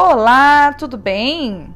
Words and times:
Olá, 0.00 0.72
tudo 0.74 0.96
bem? 0.96 1.74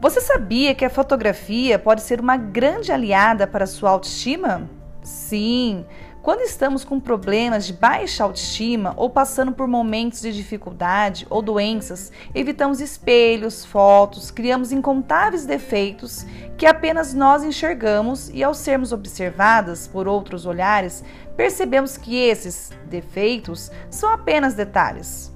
Você 0.00 0.20
sabia 0.20 0.74
que 0.74 0.84
a 0.84 0.90
fotografia 0.90 1.78
pode 1.78 2.02
ser 2.02 2.20
uma 2.20 2.36
grande 2.36 2.90
aliada 2.90 3.46
para 3.46 3.62
a 3.62 3.66
sua 3.68 3.90
autoestima? 3.90 4.68
Sim, 5.04 5.86
quando 6.20 6.40
estamos 6.40 6.84
com 6.84 6.98
problemas 6.98 7.64
de 7.64 7.72
baixa 7.72 8.24
autoestima 8.24 8.92
ou 8.96 9.08
passando 9.08 9.52
por 9.52 9.68
momentos 9.68 10.20
de 10.20 10.32
dificuldade 10.32 11.28
ou 11.30 11.40
doenças, 11.40 12.10
evitamos 12.34 12.80
espelhos, 12.80 13.64
fotos, 13.64 14.32
criamos 14.32 14.72
incontáveis 14.72 15.46
defeitos 15.46 16.26
que 16.58 16.66
apenas 16.66 17.14
nós 17.14 17.44
enxergamos 17.44 18.30
e, 18.30 18.42
ao 18.42 18.52
sermos 18.52 18.90
observadas 18.90 19.86
por 19.86 20.08
outros 20.08 20.44
olhares, 20.44 21.04
percebemos 21.36 21.96
que 21.96 22.16
esses 22.16 22.72
defeitos 22.86 23.70
são 23.88 24.10
apenas 24.12 24.54
detalhes. 24.54 25.30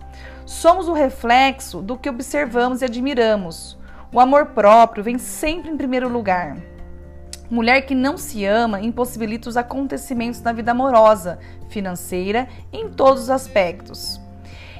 Somos 0.46 0.88
o 0.88 0.92
reflexo 0.92 1.80
do 1.80 1.96
que 1.96 2.08
observamos 2.08 2.82
e 2.82 2.84
admiramos. 2.84 3.78
O 4.12 4.20
amor 4.20 4.46
próprio 4.46 5.02
vem 5.02 5.16
sempre 5.16 5.70
em 5.70 5.76
primeiro 5.76 6.08
lugar. 6.08 6.56
Mulher 7.50 7.82
que 7.82 7.94
não 7.94 8.18
se 8.18 8.44
ama 8.44 8.80
impossibilita 8.80 9.48
os 9.48 9.56
acontecimentos 9.56 10.42
na 10.42 10.52
vida 10.52 10.72
amorosa, 10.72 11.38
financeira, 11.68 12.46
em 12.72 12.90
todos 12.90 13.24
os 13.24 13.30
aspectos. 13.30 14.20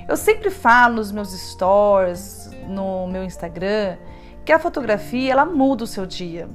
Eu 0.06 0.19
sempre 0.19 0.50
falo 0.50 0.96
nos 0.96 1.10
meus 1.10 1.32
stories, 1.32 2.50
no 2.69 3.06
meu 3.06 3.24
Instagram, 3.24 3.96
que 4.44 4.52
a 4.52 4.58
fotografia 4.58 5.33
ela 5.33 5.46
muda 5.46 5.84
o 5.84 5.86
seu 5.86 6.05
dia. 6.05 6.46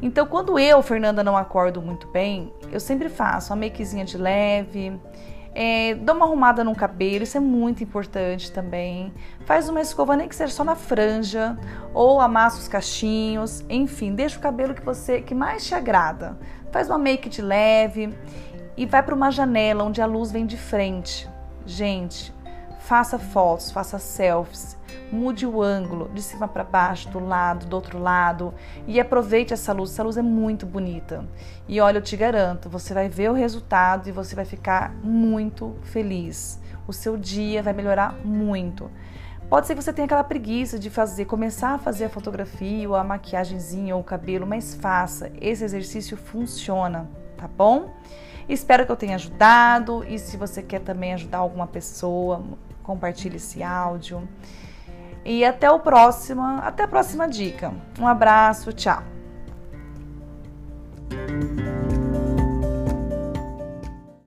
Então, 0.00 0.24
quando 0.26 0.58
eu, 0.58 0.80
Fernanda, 0.82 1.22
não 1.24 1.36
acordo 1.36 1.82
muito 1.82 2.06
bem, 2.08 2.52
eu 2.70 2.78
sempre 2.78 3.08
faço 3.08 3.52
uma 3.52 3.64
makezinha 3.64 4.04
de 4.04 4.16
leve, 4.16 4.98
é, 5.54 5.94
dá 5.94 6.12
uma 6.12 6.24
arrumada 6.24 6.64
no 6.64 6.74
cabelo, 6.74 7.24
isso 7.24 7.36
é 7.36 7.40
muito 7.40 7.84
importante 7.84 8.50
também. 8.50 9.12
Faz 9.44 9.68
uma 9.68 9.80
escova, 9.80 10.16
nem 10.16 10.28
que 10.28 10.34
seja 10.34 10.52
só 10.52 10.64
na 10.64 10.74
franja, 10.74 11.58
ou 11.92 12.20
amassa 12.20 12.58
os 12.58 12.68
cachinhos, 12.68 13.64
enfim, 13.68 14.14
deixa 14.14 14.38
o 14.38 14.40
cabelo 14.40 14.74
que 14.74 14.82
você 14.82 15.20
que 15.20 15.34
mais 15.34 15.64
te 15.66 15.74
agrada. 15.74 16.38
Faz 16.70 16.88
uma 16.88 16.98
make 16.98 17.28
de 17.28 17.42
leve 17.42 18.16
e 18.76 18.86
vai 18.86 19.02
para 19.02 19.14
uma 19.14 19.30
janela 19.30 19.84
onde 19.84 20.00
a 20.00 20.06
luz 20.06 20.32
vem 20.32 20.46
de 20.46 20.56
frente. 20.56 21.28
Gente, 21.66 22.32
faça 22.82 23.18
fotos, 23.18 23.70
faça 23.70 23.98
selfies, 23.98 24.76
mude 25.10 25.46
o 25.46 25.62
ângulo 25.62 26.10
de 26.12 26.20
cima 26.20 26.48
para 26.48 26.64
baixo, 26.64 27.08
do 27.08 27.20
lado, 27.20 27.66
do 27.66 27.74
outro 27.74 27.98
lado 27.98 28.52
e 28.86 29.00
aproveite 29.00 29.52
essa 29.52 29.72
luz. 29.72 29.92
Essa 29.92 30.02
luz 30.02 30.16
é 30.16 30.22
muito 30.22 30.66
bonita. 30.66 31.24
E 31.68 31.80
olha, 31.80 31.98
eu 31.98 32.02
te 32.02 32.16
garanto, 32.16 32.68
você 32.68 32.92
vai 32.92 33.08
ver 33.08 33.30
o 33.30 33.34
resultado 33.34 34.08
e 34.08 34.12
você 34.12 34.34
vai 34.34 34.44
ficar 34.44 34.92
muito 35.02 35.76
feliz. 35.82 36.60
O 36.86 36.92
seu 36.92 37.16
dia 37.16 37.62
vai 37.62 37.72
melhorar 37.72 38.14
muito. 38.24 38.90
Pode 39.48 39.66
ser 39.66 39.74
que 39.74 39.82
você 39.82 39.92
tenha 39.92 40.06
aquela 40.06 40.24
preguiça 40.24 40.78
de 40.78 40.90
fazer, 40.90 41.26
começar 41.26 41.74
a 41.74 41.78
fazer 41.78 42.06
a 42.06 42.08
fotografia 42.08 42.88
ou 42.88 42.96
a 42.96 43.04
maquiagemzinha 43.04 43.94
ou 43.94 44.00
o 44.00 44.04
cabelo, 44.04 44.46
mas 44.46 44.74
faça. 44.74 45.30
Esse 45.40 45.62
exercício 45.62 46.16
funciona, 46.16 47.08
tá 47.36 47.46
bom? 47.46 47.90
Espero 48.48 48.84
que 48.84 48.90
eu 48.90 48.96
tenha 48.96 49.14
ajudado 49.14 50.04
e 50.08 50.18
se 50.18 50.36
você 50.36 50.62
quer 50.62 50.80
também 50.80 51.14
ajudar 51.14 51.38
alguma 51.38 51.66
pessoa, 51.66 52.42
compartilhe 52.82 53.36
esse 53.36 53.62
áudio. 53.62 54.28
E 55.24 55.44
até 55.44 55.70
o 55.70 55.78
próximo, 55.78 56.42
até 56.42 56.82
a 56.82 56.88
próxima 56.88 57.28
dica. 57.28 57.72
Um 57.98 58.06
abraço, 58.06 58.72
tchau. 58.72 59.02